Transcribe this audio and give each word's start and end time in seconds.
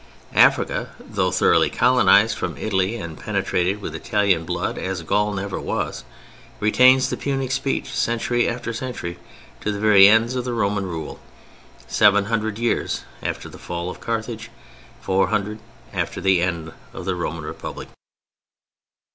Africa, 0.33 0.89
though 0.99 1.29
thoroughly 1.29 1.69
colonized 1.69 2.35
from 2.35 2.57
Italy 2.57 2.95
and 2.95 3.19
penetrated 3.19 3.81
with 3.81 3.93
Italian 3.93 4.45
blood 4.45 4.79
as 4.79 5.03
Gaul 5.03 5.31
never 5.31 5.59
was, 5.61 6.03
retains 6.59 7.07
the 7.11 7.17
Punic 7.17 7.51
speech 7.51 7.91
century 7.93 8.47
after 8.49 8.73
century, 8.73 9.19
to 9.59 9.71
the 9.71 9.77
very 9.79 10.07
ends 10.07 10.35
of 10.35 10.47
Roman 10.47 10.87
rule—seven 10.87 12.25
hundred 12.25 12.57
years 12.57 13.03
after 13.21 13.47
the 13.47 13.59
fall 13.59 13.91
of 13.91 13.99
Carthage: 13.99 14.49
four 15.01 15.27
hundred 15.27 15.59
after 15.93 16.19
the 16.19 16.41
end 16.41 16.71
of 16.93 17.05
the 17.05 17.13
Roman 17.13 17.43
Republic! 17.43 17.87